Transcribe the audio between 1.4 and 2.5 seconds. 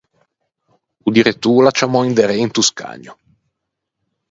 o l’à ciammou in derê